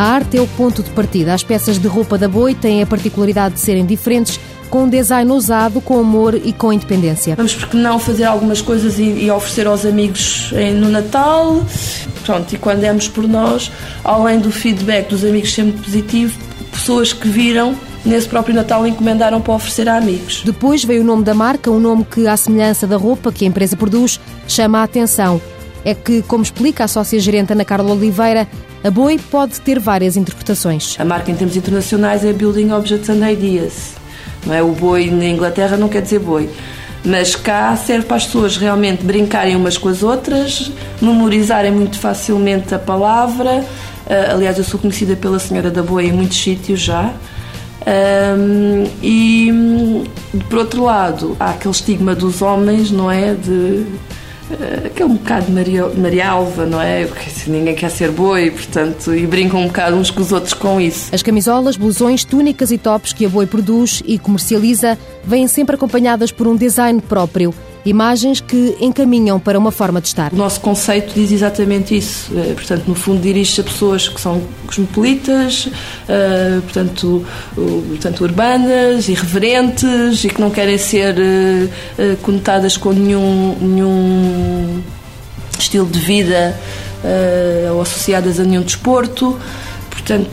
A 0.00 0.14
arte 0.14 0.38
é 0.38 0.40
o 0.40 0.46
ponto 0.46 0.82
de 0.82 0.88
partida. 0.92 1.34
As 1.34 1.42
peças 1.42 1.78
de 1.78 1.86
roupa 1.86 2.16
da 2.16 2.26
Boi 2.26 2.54
têm 2.54 2.82
a 2.82 2.86
particularidade 2.86 3.56
de 3.56 3.60
serem 3.60 3.84
diferentes, 3.84 4.40
com 4.70 4.84
um 4.84 4.88
design 4.88 5.30
ousado, 5.30 5.78
com 5.78 5.98
amor 5.98 6.34
e 6.34 6.54
com 6.54 6.72
independência. 6.72 7.36
Vamos 7.36 7.54
porque 7.54 7.76
não 7.76 7.98
fazer 7.98 8.24
algumas 8.24 8.62
coisas 8.62 8.98
e, 8.98 9.02
e 9.02 9.30
oferecer 9.30 9.66
aos 9.66 9.84
amigos 9.84 10.54
em, 10.54 10.72
no 10.72 10.88
Natal. 10.88 11.62
Pronto, 12.24 12.50
e 12.50 12.56
quando 12.56 12.80
demos 12.80 13.08
por 13.08 13.28
nós, 13.28 13.70
além 14.02 14.38
do 14.38 14.50
feedback 14.50 15.10
dos 15.10 15.22
amigos 15.22 15.52
sempre 15.52 15.82
positivo, 15.82 16.34
pessoas 16.72 17.12
que 17.12 17.28
viram 17.28 17.76
nesse 18.02 18.26
próprio 18.26 18.54
Natal 18.54 18.86
encomendaram 18.86 19.38
para 19.38 19.52
oferecer 19.52 19.86
a 19.86 19.98
amigos. 19.98 20.40
Depois 20.46 20.82
veio 20.82 21.02
o 21.02 21.04
nome 21.04 21.24
da 21.24 21.34
marca, 21.34 21.70
um 21.70 21.78
nome 21.78 22.06
que, 22.06 22.26
à 22.26 22.38
semelhança 22.38 22.86
da 22.86 22.96
roupa 22.96 23.30
que 23.30 23.44
a 23.44 23.48
empresa 23.48 23.76
produz, 23.76 24.18
chama 24.48 24.78
a 24.78 24.82
atenção. 24.82 25.38
É 25.84 25.92
que, 25.92 26.22
como 26.22 26.42
explica 26.42 26.84
a 26.84 26.88
sócia-gerente 26.88 27.52
Ana 27.52 27.66
Carla 27.66 27.92
Oliveira, 27.92 28.48
a 28.82 28.90
Boi 28.90 29.18
pode 29.30 29.60
ter 29.60 29.78
várias 29.78 30.16
interpretações. 30.16 30.96
A 30.98 31.04
marca 31.04 31.30
em 31.30 31.34
termos 31.34 31.56
internacionais 31.56 32.24
é 32.24 32.32
Building 32.32 32.72
Objects 32.72 33.10
and 33.10 33.30
Ideas. 33.30 33.94
Não 34.46 34.54
é? 34.54 34.62
O 34.62 34.72
boi 34.72 35.10
na 35.10 35.26
Inglaterra 35.26 35.76
não 35.76 35.88
quer 35.88 36.02
dizer 36.02 36.18
boi. 36.18 36.48
Mas 37.04 37.34
cá 37.34 37.74
serve 37.76 38.06
para 38.06 38.16
as 38.16 38.26
pessoas 38.26 38.56
realmente 38.56 39.04
brincarem 39.04 39.56
umas 39.56 39.78
com 39.78 39.88
as 39.88 40.02
outras, 40.02 40.70
memorizarem 41.00 41.70
muito 41.70 41.98
facilmente 41.98 42.74
a 42.74 42.78
palavra. 42.78 43.64
Uh, 44.06 44.34
aliás, 44.34 44.58
eu 44.58 44.64
sou 44.64 44.78
conhecida 44.78 45.16
pela 45.16 45.38
Senhora 45.38 45.70
da 45.70 45.82
Boia 45.82 46.08
em 46.08 46.12
muitos 46.12 46.42
sítios 46.42 46.80
já. 46.80 47.12
Um, 47.86 48.84
e 49.02 50.04
por 50.48 50.58
outro 50.58 50.84
lado, 50.84 51.36
há 51.40 51.50
aquele 51.50 51.74
estigma 51.74 52.14
dos 52.14 52.42
homens, 52.42 52.90
não 52.90 53.10
é? 53.10 53.34
De 53.34 53.86
que 54.94 55.02
é 55.02 55.06
um 55.06 55.14
bocado 55.14 55.50
Maria, 55.50 55.86
Maria 55.88 56.28
Alva, 56.28 56.66
não 56.66 56.80
é? 56.80 57.04
Porque 57.06 57.30
ninguém 57.46 57.74
quer 57.74 57.90
ser 57.90 58.10
boi, 58.10 58.50
portanto, 58.50 59.14
e 59.14 59.26
brincam 59.26 59.60
um 59.60 59.66
bocado 59.66 59.96
uns 59.96 60.10
com 60.10 60.20
os 60.20 60.32
outros 60.32 60.54
com 60.54 60.80
isso. 60.80 61.14
As 61.14 61.22
camisolas, 61.22 61.76
blusões, 61.76 62.24
túnicas 62.24 62.70
e 62.70 62.78
tops 62.78 63.12
que 63.12 63.24
a 63.24 63.28
Boi 63.28 63.46
produz 63.46 64.02
e 64.04 64.18
comercializa 64.18 64.98
vêm 65.24 65.46
sempre 65.46 65.74
acompanhadas 65.76 66.32
por 66.32 66.46
um 66.46 66.56
design 66.56 67.00
próprio 67.00 67.54
Imagens 67.84 68.40
que 68.40 68.76
encaminham 68.80 69.40
para 69.40 69.58
uma 69.58 69.70
forma 69.70 70.00
de 70.00 70.08
estar. 70.08 70.32
O 70.32 70.36
nosso 70.36 70.60
conceito 70.60 71.14
diz 71.14 71.32
exatamente 71.32 71.96
isso. 71.96 72.30
Eh, 72.36 72.52
portanto, 72.54 72.84
no 72.86 72.94
fundo, 72.94 73.20
dirige-se 73.20 73.60
a 73.60 73.64
pessoas 73.64 74.08
que 74.08 74.20
são 74.20 74.42
cosmopolitas, 74.66 75.66
uh, 75.66 76.60
portanto, 76.62 77.24
portanto, 77.54 78.20
urbanas, 78.20 79.08
irreverentes 79.08 80.24
e 80.24 80.28
que 80.28 80.40
não 80.40 80.50
querem 80.50 80.78
ser 80.78 81.16
uh, 81.16 82.16
conotadas 82.22 82.76
com 82.76 82.92
nenhum, 82.92 83.56
nenhum 83.60 84.82
estilo 85.58 85.86
de 85.86 85.98
vida 85.98 86.58
ou 87.72 87.80
associadas 87.80 88.38
a 88.38 88.44
nenhum 88.44 88.60
desporto. 88.60 89.38
Portanto, 90.00 90.30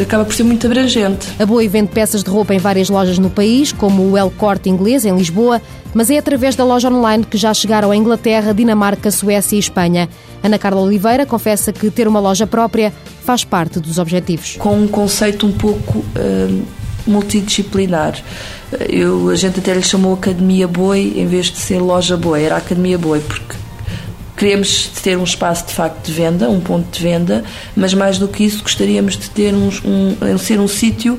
acaba 0.00 0.24
por 0.24 0.34
ser 0.34 0.42
muito 0.42 0.66
abrangente. 0.66 1.28
A 1.38 1.46
Boi 1.46 1.68
vende 1.68 1.90
peças 1.90 2.22
de 2.22 2.30
roupa 2.30 2.54
em 2.54 2.58
várias 2.58 2.88
lojas 2.88 3.18
no 3.18 3.30
país, 3.30 3.72
como 3.72 4.10
o 4.10 4.16
El 4.16 4.30
Corte 4.30 4.68
Inglês, 4.68 5.04
em 5.04 5.16
Lisboa, 5.16 5.60
mas 5.94 6.10
é 6.10 6.18
através 6.18 6.54
da 6.54 6.64
loja 6.64 6.90
online 6.90 7.24
que 7.24 7.36
já 7.36 7.52
chegaram 7.52 7.90
à 7.90 7.96
Inglaterra, 7.96 8.52
Dinamarca, 8.52 9.10
Suécia 9.10 9.56
e 9.56 9.58
Espanha. 9.58 10.08
Ana 10.42 10.58
Carla 10.58 10.80
Oliveira 10.80 11.26
confessa 11.26 11.72
que 11.72 11.90
ter 11.90 12.06
uma 12.06 12.20
loja 12.20 12.46
própria 12.46 12.92
faz 13.24 13.44
parte 13.44 13.80
dos 13.80 13.98
objetivos. 13.98 14.56
Com 14.58 14.74
um 14.74 14.88
conceito 14.88 15.46
um 15.46 15.52
pouco 15.52 15.98
uh, 15.98 16.62
multidisciplinar. 17.06 18.22
Eu, 18.88 19.30
a 19.30 19.34
gente 19.34 19.60
até 19.60 19.74
lhe 19.74 19.82
chamou 19.82 20.14
Academia 20.14 20.68
Boi 20.68 21.14
em 21.16 21.26
vez 21.26 21.46
de 21.46 21.58
ser 21.58 21.80
loja 21.80 22.16
Boi, 22.16 22.44
era 22.44 22.56
Academia 22.56 22.98
Boi, 22.98 23.20
porque 23.20 23.54
queremos 24.38 24.88
ter 25.02 25.18
um 25.18 25.24
espaço 25.24 25.66
de 25.66 25.74
facto 25.74 26.06
de 26.06 26.12
venda, 26.12 26.48
um 26.48 26.60
ponto 26.60 26.88
de 26.90 27.02
venda, 27.02 27.44
mas 27.74 27.92
mais 27.92 28.18
do 28.18 28.28
que 28.28 28.44
isso 28.44 28.62
gostaríamos 28.62 29.18
de 29.18 29.28
ter 29.30 29.52
um, 29.52 29.68
um 30.22 30.38
ser 30.38 30.60
um 30.60 30.68
sítio 30.68 31.18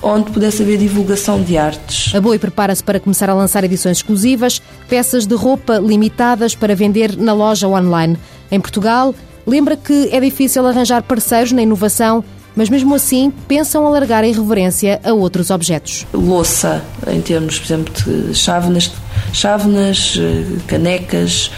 onde 0.00 0.30
pudesse 0.30 0.62
haver 0.62 0.78
divulgação 0.78 1.42
de 1.42 1.56
artes. 1.58 2.14
A 2.14 2.20
Boi 2.20 2.38
prepara-se 2.38 2.82
para 2.82 2.98
começar 2.98 3.28
a 3.28 3.34
lançar 3.34 3.62
edições 3.64 3.98
exclusivas, 3.98 4.60
peças 4.88 5.26
de 5.26 5.34
roupa 5.34 5.78
limitadas 5.78 6.54
para 6.54 6.74
vender 6.74 7.16
na 7.16 7.32
loja 7.32 7.68
online. 7.68 8.16
Em 8.50 8.60
Portugal, 8.60 9.14
lembra 9.46 9.76
que 9.76 10.08
é 10.12 10.20
difícil 10.20 10.66
arranjar 10.66 11.02
parceiros 11.02 11.52
na 11.52 11.62
inovação, 11.62 12.24
mas 12.54 12.68
mesmo 12.68 12.94
assim 12.94 13.32
pensam 13.48 13.86
alargar 13.86 14.24
a 14.24 14.26
irreverência 14.26 15.00
a 15.04 15.12
outros 15.12 15.50
objetos. 15.50 16.06
Louça, 16.12 16.82
em 17.06 17.20
termos, 17.20 17.58
por 17.58 17.66
exemplo, 17.66 17.94
de 17.94 18.34
chávenas, 18.34 18.92
chávenas 19.32 20.18
eh, 20.18 20.58
canecas, 20.66 21.50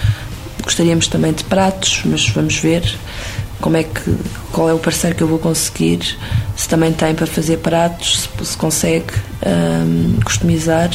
Gostaríamos 0.64 1.08
também 1.08 1.32
de 1.32 1.44
pratos, 1.44 2.02
mas 2.04 2.28
vamos 2.28 2.56
ver 2.56 2.82
como 3.60 3.76
é 3.76 3.82
que 3.82 4.14
qual 4.52 4.68
é 4.68 4.74
o 4.74 4.78
parceiro 4.78 5.16
que 5.16 5.22
eu 5.22 5.28
vou 5.28 5.38
conseguir, 5.38 6.18
se 6.56 6.68
também 6.68 6.92
tem 6.92 7.14
para 7.14 7.26
fazer 7.26 7.58
pratos, 7.58 8.20
se, 8.20 8.44
se 8.44 8.56
consegue 8.56 9.12
um, 9.46 10.20
customizar. 10.24 10.90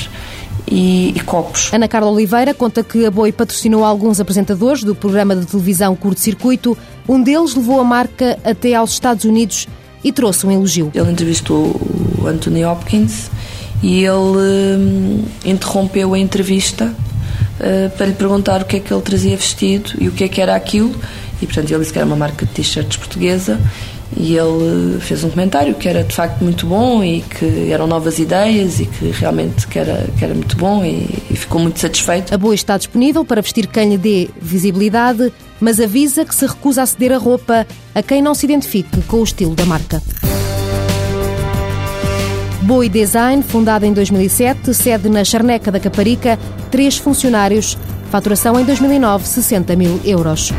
E, 0.71 1.13
e, 1.15 1.19
copos. 1.21 1.73
Ana 1.73 1.87
Carla 1.87 2.11
Oliveira 2.11 2.53
conta 2.53 2.83
que 2.83 3.03
a 3.03 3.09
Boi 3.09 3.31
patrocinou 3.31 3.83
alguns 3.83 4.19
apresentadores 4.19 4.83
do 4.83 4.93
programa 4.93 5.35
de 5.35 5.47
televisão 5.47 5.95
Curto 5.95 6.19
Circuito. 6.19 6.77
Um 7.07 7.23
deles 7.23 7.55
levou 7.55 7.79
a 7.79 7.83
marca 7.83 8.37
até 8.43 8.75
aos 8.75 8.91
Estados 8.91 9.25
Unidos 9.25 9.67
e 10.03 10.11
trouxe 10.11 10.45
um 10.45 10.51
elogio. 10.51 10.91
Ele 10.93 11.11
entrevistou 11.11 11.75
o 12.19 12.27
Anthony 12.27 12.63
Hopkins 12.63 13.31
e 13.81 14.03
ele 14.03 14.77
hum, 14.77 15.23
interrompeu 15.43 16.13
a 16.13 16.19
entrevista 16.19 16.93
uh, 17.59 17.89
para 17.97 18.05
lhe 18.07 18.13
perguntar 18.13 18.61
o 18.61 18.65
que 18.65 18.77
é 18.77 18.79
que 18.79 18.93
ele 18.93 19.01
trazia 19.01 19.35
vestido 19.35 19.91
e 19.99 20.07
o 20.07 20.11
que 20.11 20.23
é 20.23 20.27
que 20.27 20.41
era 20.41 20.55
aquilo. 20.55 20.95
E 21.41 21.45
portanto 21.45 21.71
ele 21.71 21.79
disse 21.79 21.93
que 21.93 21.99
era 21.99 22.05
uma 22.05 22.15
marca 22.15 22.45
de 22.45 22.51
t-shirts 22.51 22.97
portuguesa 22.97 23.59
e 24.17 24.35
ele 24.35 24.97
eh, 24.97 24.99
fez 24.99 25.23
um 25.23 25.29
comentário 25.29 25.75
que 25.75 25.87
era 25.87 26.03
de 26.03 26.13
facto 26.13 26.43
muito 26.43 26.65
bom 26.65 27.03
e 27.03 27.21
que 27.21 27.71
eram 27.71 27.85
novas 27.87 28.19
ideias 28.19 28.79
e 28.79 28.85
que 28.85 29.11
realmente 29.11 29.67
que 29.67 29.77
era, 29.77 30.07
que 30.17 30.23
era 30.23 30.33
muito 30.33 30.57
bom 30.57 30.83
e, 30.83 31.07
e 31.29 31.35
ficou 31.35 31.61
muito 31.61 31.79
satisfeito. 31.79 32.33
A 32.33 32.37
boa 32.37 32.55
está 32.55 32.77
disponível 32.77 33.23
para 33.23 33.41
vestir 33.41 33.67
quem 33.67 33.91
lhe 33.91 33.97
dê 33.97 34.29
visibilidade, 34.41 35.31
mas 35.59 35.79
avisa 35.79 36.25
que 36.25 36.33
se 36.33 36.45
recusa 36.45 36.81
a 36.81 36.85
ceder 36.85 37.11
a 37.11 37.17
roupa 37.17 37.67
a 37.93 38.03
quem 38.03 38.21
não 38.21 38.33
se 38.33 38.45
identifique 38.45 39.01
com 39.03 39.17
o 39.17 39.23
estilo 39.23 39.55
da 39.55 39.65
marca. 39.65 40.01
Boi 42.69 42.87
Design, 42.87 43.41
fundada 43.41 43.87
em 43.87 43.93
2007, 43.93 44.75
sede 44.75 45.09
na 45.09 45.23
Charneca 45.23 45.71
da 45.71 45.79
Caparica, 45.79 46.37
três 46.69 46.99
funcionários, 46.99 47.75
faturação 48.11 48.59
em 48.59 48.63
2009 48.63 49.25
60 49.25 49.75
mil 49.75 49.99
euros. 50.05 50.53